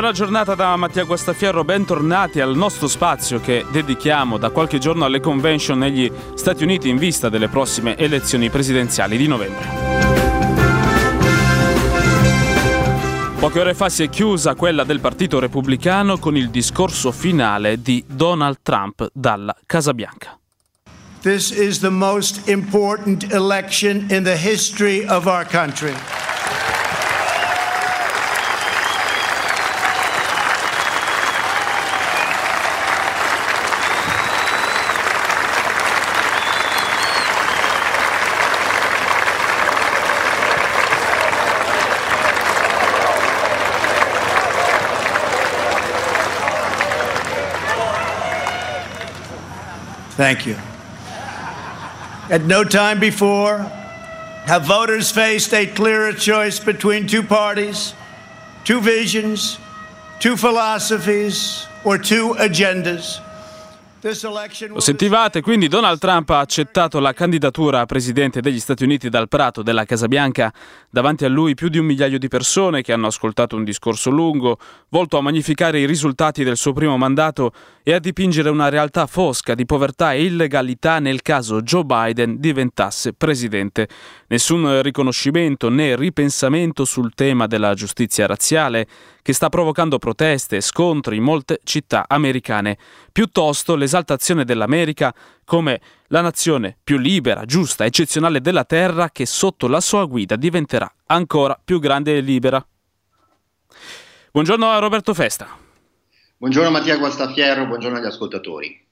[0.00, 5.18] buona giornata da Mattia Guastafierro, bentornati al nostro spazio che dedichiamo da qualche giorno alle
[5.18, 9.66] convention negli Stati Uniti in vista delle prossime elezioni presidenziali di novembre.
[13.40, 18.04] Poche ore fa si è chiusa quella del Partito Repubblicano con il discorso finale di
[18.06, 20.38] Donald Trump dalla Casa Bianca.
[21.22, 25.92] This is the most important election in the history of our country.
[50.18, 50.56] Thank you.
[52.28, 57.94] At no time before have voters faced a clearer choice between two parties,
[58.64, 59.58] two visions,
[60.18, 63.20] two philosophies, or two agendas.
[64.68, 69.28] Lo sentivate, quindi Donald Trump ha accettato la candidatura a presidente degli Stati Uniti dal
[69.28, 70.50] prato della Casa Bianca.
[70.88, 74.58] Davanti a lui più di un migliaio di persone che hanno ascoltato un discorso lungo,
[74.88, 79.54] volto a magnificare i risultati del suo primo mandato e a dipingere una realtà fosca
[79.54, 83.88] di povertà e illegalità nel caso Joe Biden diventasse presidente.
[84.28, 88.86] Nessun riconoscimento né ripensamento sul tema della giustizia razziale,
[89.28, 92.78] che sta provocando proteste e scontri in molte città americane,
[93.12, 99.82] piuttosto l'esaltazione dell'America come la nazione più libera, giusta, eccezionale della Terra che sotto la
[99.82, 102.66] sua guida diventerà ancora più grande e libera.
[104.32, 105.46] Buongiorno a Roberto Festa.
[106.38, 108.82] Buongiorno Mattia Guastafierro, buongiorno agli ascoltatori.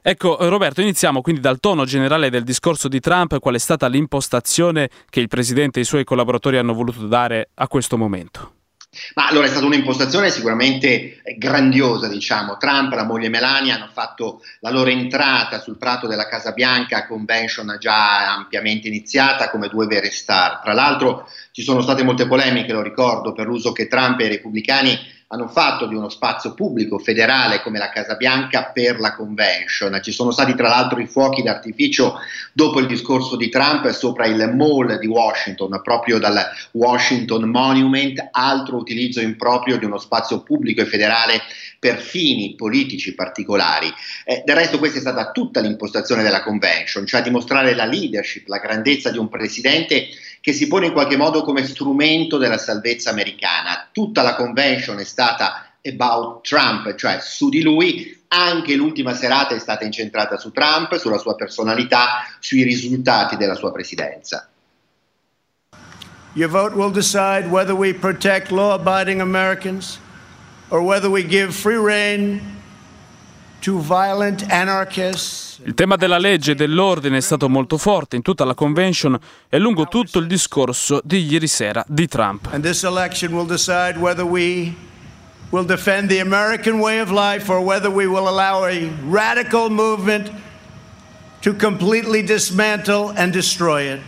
[0.00, 4.88] Ecco Roberto, iniziamo quindi dal tono generale del discorso di Trump, qual è stata l'impostazione
[5.10, 8.55] che il Presidente e i suoi collaboratori hanno voluto dare a questo momento?
[9.14, 12.56] Ma allora è stata un'impostazione sicuramente grandiosa, diciamo.
[12.56, 17.76] Trump la moglie Melania hanno fatto la loro entrata sul prato della Casa Bianca, convention
[17.78, 20.60] già ampiamente iniziata, come due vere star.
[20.60, 24.28] Tra l'altro ci sono state molte polemiche, lo ricordo, per l'uso che Trump e i
[24.28, 29.98] repubblicani hanno fatto di uno spazio pubblico federale come la Casa Bianca per la convention.
[30.00, 32.20] Ci sono stati tra l'altro i fuochi d'artificio
[32.52, 36.40] dopo il discorso di Trump sopra il mall di Washington, proprio dal
[36.72, 41.40] Washington Monument, altro utilizzo improprio di uno spazio pubblico e federale
[41.78, 43.92] per fini politici particolari.
[44.24, 48.58] Eh, del resto questa è stata tutta l'impostazione della convention, cioè dimostrare la leadership, la
[48.58, 50.08] grandezza di un presidente
[50.46, 53.88] che si pone in qualche modo come strumento della salvezza americana.
[53.90, 59.58] Tutta la convention è stata about Trump, cioè su di lui, anche l'ultima serata è
[59.58, 64.46] stata incentrata su Trump, sulla sua personalità, sui risultati della sua presidenza.
[66.34, 69.98] Your vote will decide whether we protect law abiding Americans
[70.68, 72.42] or whether we give free rein
[73.62, 78.44] to violent anarchists il tema della legge e dell'ordine è stato molto forte in tutta
[78.44, 79.18] la convention
[79.48, 82.48] e lungo tutto il discorso di ieri sera di Trump.
[82.52, 84.74] And this election will decide whether we
[85.50, 90.30] will defend the American way of life or whether we will allow a radical movement
[91.42, 94.00] to completely dismantle and destroy it.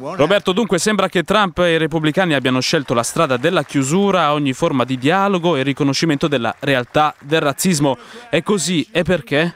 [0.00, 4.32] Roberto, dunque sembra che Trump e i repubblicani abbiano scelto la strada della chiusura a
[4.32, 7.98] ogni forma di dialogo e riconoscimento della realtà del razzismo.
[8.30, 9.54] È così e perché?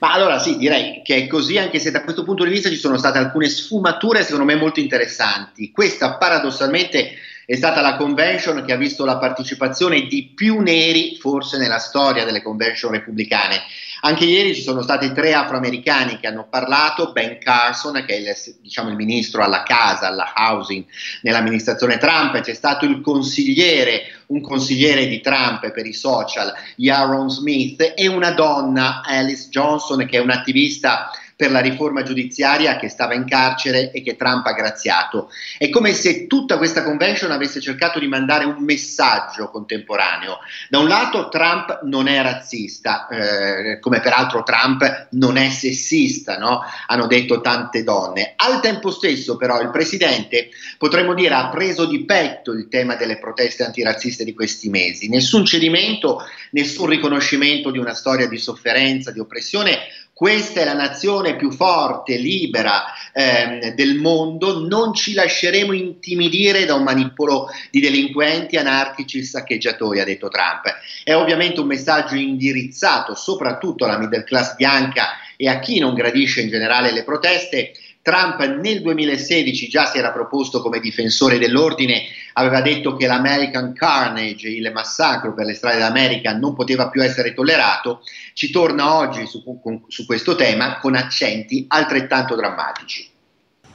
[0.00, 2.76] Ma allora sì, direi che è così, anche se da questo punto di vista ci
[2.76, 5.70] sono state alcune sfumature secondo me molto interessanti.
[5.70, 7.12] Questa paradossalmente
[7.46, 12.24] è stata la convention che ha visto la partecipazione di più neri forse nella storia
[12.24, 13.60] delle convention repubblicane.
[14.00, 18.34] Anche ieri ci sono stati tre afroamericani che hanno parlato, Ben Carson, che è il,
[18.60, 20.84] diciamo, il ministro alla casa, alla housing
[21.22, 27.94] nell'amministrazione Trump, c'è stato il consigliere, un consigliere di Trump per i social, Yaron Smith,
[27.96, 33.26] e una donna, Alice Johnson, che è un'attivista per la riforma giudiziaria che stava in
[33.26, 35.30] carcere e che Trump ha graziato.
[35.58, 40.38] È come se tutta questa convention avesse cercato di mandare un messaggio contemporaneo.
[40.68, 46.62] Da un lato Trump non è razzista, eh, come peraltro Trump non è sessista, no?
[46.86, 48.34] hanno detto tante donne.
[48.36, 53.18] Al tempo stesso però il presidente, potremmo dire, ha preso di petto il tema delle
[53.18, 55.08] proteste antirazziste di questi mesi.
[55.08, 59.78] Nessun cedimento, nessun riconoscimento di una storia di sofferenza, di oppressione,
[60.14, 66.74] questa è la nazione più forte, libera ehm, del mondo, non ci lasceremo intimidire da
[66.74, 70.72] un manipolo di delinquenti, anarchici saccheggiatori, ha detto Trump.
[71.02, 76.42] È ovviamente un messaggio indirizzato soprattutto alla middle class bianca e a chi non gradisce
[76.42, 77.72] in generale le proteste,
[78.04, 82.02] Trump nel 2016 già si era proposto come difensore dell'ordine,
[82.34, 87.32] aveva detto che l'American Carnage, il massacro per le strade d'America non poteva più essere
[87.32, 88.02] tollerato,
[88.34, 89.42] ci torna oggi su,
[89.88, 93.08] su questo tema con accenti altrettanto drammatici.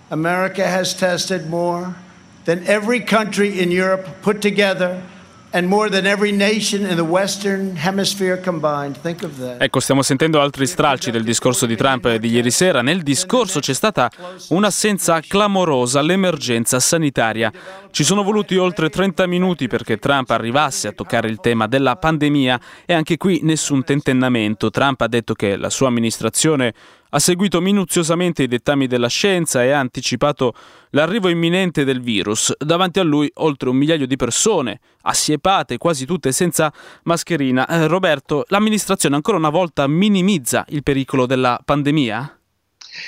[0.09, 1.91] America has tested more
[2.43, 5.01] than every country in Europe put together
[9.57, 12.83] Ecco, stiamo sentendo altri stralci del discorso di Trump di ieri sera.
[12.83, 14.11] Nel discorso c'è stata
[14.49, 17.51] un'assenza clamorosa all'emergenza sanitaria.
[17.89, 22.59] Ci sono voluti oltre 30 minuti perché Trump arrivasse a toccare il tema della pandemia
[22.85, 24.69] e anche qui nessun tentennamento.
[24.69, 26.73] Trump ha detto che la sua amministrazione
[27.09, 30.53] ha seguito minuziosamente i dettami della scienza e ha anticipato
[30.91, 32.53] l'arrivo imminente del virus.
[32.57, 36.71] Davanti a lui oltre un migliaio di persone, assiepate, quasi tutte senza
[37.03, 37.67] mascherina.
[37.67, 42.38] Eh, Roberto, l'amministrazione ancora una volta minimizza il pericolo della pandemia?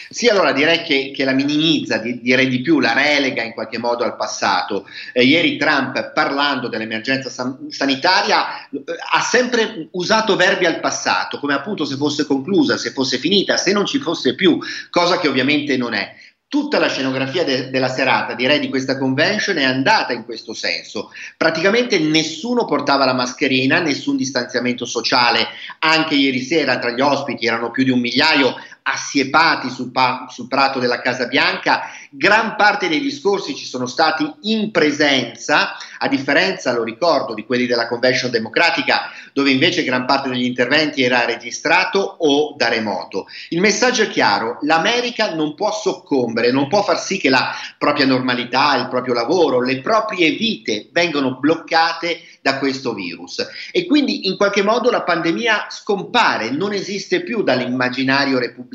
[0.09, 3.77] Sì, allora direi che, che la minimizza, di, direi di più, la relega in qualche
[3.77, 4.85] modo al passato.
[5.13, 11.53] Eh, ieri Trump, parlando dell'emergenza san- sanitaria, eh, ha sempre usato verbi al passato, come
[11.53, 15.77] appunto se fosse conclusa, se fosse finita, se non ci fosse più, cosa che ovviamente
[15.77, 16.15] non è.
[16.51, 21.11] Tutta la scenografia de- della serata, direi, di questa convention è andata in questo senso.
[21.37, 25.47] Praticamente nessuno portava la mascherina, nessun distanziamento sociale.
[25.79, 30.47] Anche ieri sera tra gli ospiti erano più di un migliaio assiepati sul, pa- sul,
[30.47, 36.73] prato della Casa Bianca, gran parte dei discorsi ci sono stati in presenza, a differenza,
[36.73, 41.99] lo ricordo, di quelli della Convention Democratica, dove invece gran parte degli interventi era registrato
[41.99, 43.27] o da remoto.
[43.49, 48.05] Il messaggio è chiaro, l'America non può soccombere, non può far sì che la propria
[48.05, 53.45] normalità, il proprio lavoro, le proprie vite vengano bloccate da questo virus.
[53.71, 58.70] E quindi in qualche modo la pandemia scompare, non esiste più dall'immaginario repubblicano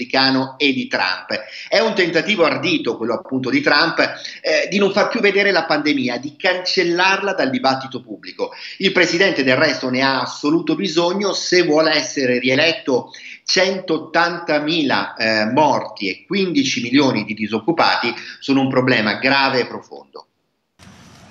[0.56, 1.32] e di Trump.
[1.68, 3.98] È un tentativo ardito, quello appunto di Trump,
[4.40, 8.52] eh, di non far più vedere la pandemia, di cancellarla dal dibattito pubblico.
[8.78, 13.10] Il presidente del resto ne ha assoluto bisogno se vuole essere rieletto
[13.46, 20.26] 180.000 eh, morti e 15 milioni di disoccupati sono un problema grave e profondo.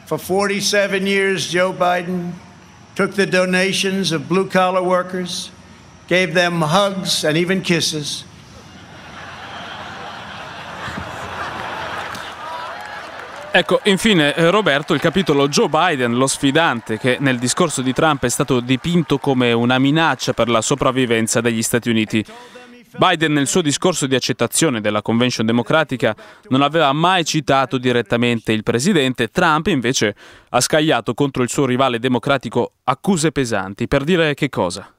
[0.06, 2.34] For 47 years, Joe Biden
[2.94, 5.50] took the donations of blue collar workers,
[6.08, 8.24] gave them hugs and even kisses.
[13.58, 18.26] Ecco, infine eh, Roberto, il capitolo Joe Biden, lo sfidante che nel discorso di Trump
[18.26, 22.26] è stato dipinto come una minaccia per la sopravvivenza degli Stati Uniti.
[22.98, 26.14] Biden nel suo discorso di accettazione della Convention democratica
[26.50, 30.14] non aveva mai citato direttamente il presidente, Trump invece
[30.50, 33.88] ha scagliato contro il suo rivale democratico accuse pesanti.
[33.88, 34.95] Per dire che cosa?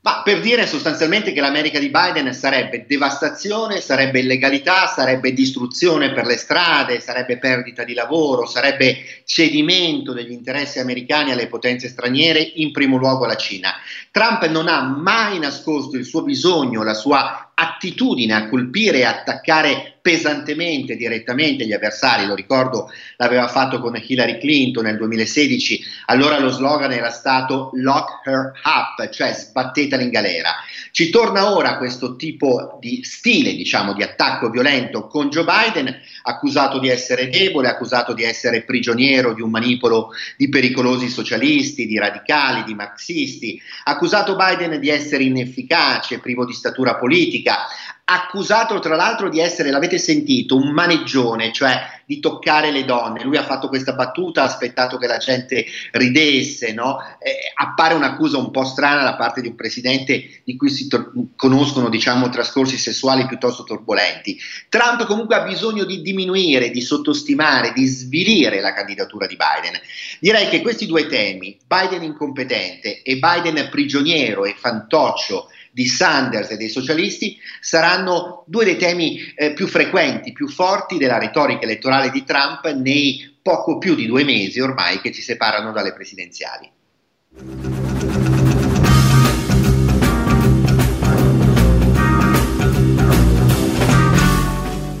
[0.00, 6.24] Ma per dire sostanzialmente che l'America di Biden sarebbe devastazione, sarebbe illegalità, sarebbe distruzione per
[6.24, 12.70] le strade, sarebbe perdita di lavoro, sarebbe cedimento degli interessi americani alle potenze straniere, in
[12.70, 13.74] primo luogo alla Cina.
[14.18, 19.98] Trump non ha mai nascosto il suo bisogno, la sua attitudine a colpire e attaccare
[20.02, 26.50] pesantemente, direttamente gli avversari, lo ricordo l'aveva fatto con Hillary Clinton nel 2016, allora lo
[26.50, 30.50] slogan era stato lock her up, cioè sbattetela in galera.
[30.90, 36.78] Ci torna ora questo tipo di stile, diciamo, di attacco violento con Joe Biden, accusato
[36.78, 42.64] di essere debole, accusato di essere prigioniero di un manipolo di pericolosi socialisti, di radicali,
[42.64, 47.66] di marxisti, accusato Biden di essere inefficace, privo di statura politica,
[48.10, 53.22] accusato tra l'altro di essere, l'avete sentito, un maneggione, cioè di toccare le donne.
[53.22, 56.98] Lui ha fatto questa battuta, ha aspettato che la gente ridesse, no?
[57.18, 61.12] eh, appare un'accusa un po' strana da parte di un presidente di cui si tor-
[61.36, 64.38] conoscono diciamo, trascorsi sessuali piuttosto turbolenti.
[64.70, 69.78] Trump comunque ha bisogno di diminuire, di sottostimare, di svilire la candidatura di Biden.
[70.18, 76.56] Direi che questi due temi, Biden incompetente e Biden prigioniero e fantoccio, di Sanders e
[76.56, 82.24] dei socialisti saranno due dei temi eh, più frequenti, più forti della retorica elettorale di
[82.24, 86.68] Trump nei poco più di due mesi ormai che ci separano dalle presidenziali.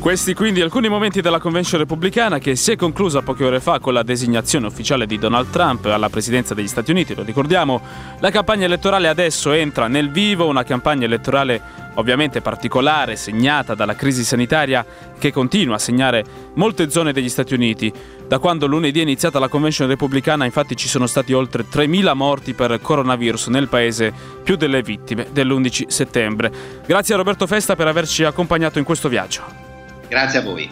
[0.08, 3.92] Questi quindi alcuni momenti della convention repubblicana che si è conclusa poche ore fa con
[3.92, 7.78] la designazione ufficiale di Donald Trump alla presidenza degli Stati Uniti, lo ricordiamo.
[8.20, 11.60] La campagna elettorale adesso entra nel vivo, una campagna elettorale
[11.96, 14.82] ovviamente particolare, segnata dalla crisi sanitaria
[15.18, 16.24] che continua a segnare
[16.54, 17.92] molte zone degli Stati Uniti.
[18.26, 22.54] Da quando lunedì è iniziata la convention repubblicana infatti ci sono stati oltre 3.000 morti
[22.54, 24.10] per coronavirus nel paese,
[24.42, 26.50] più delle vittime dell'11 settembre.
[26.86, 29.67] Grazie a Roberto Festa per averci accompagnato in questo viaggio.
[30.08, 30.70] Grazie a voi.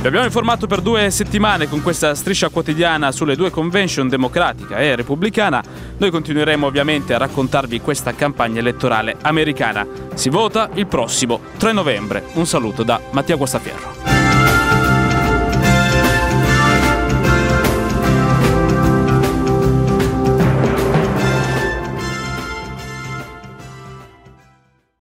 [0.00, 4.96] Vi abbiamo informato per due settimane con questa striscia quotidiana sulle due convention democratica e
[4.96, 5.62] repubblicana.
[5.98, 9.86] Noi continueremo ovviamente a raccontarvi questa campagna elettorale americana.
[10.14, 12.24] Si vota il prossimo 3 novembre.
[12.32, 14.09] Un saluto da Mattia Guastafierro.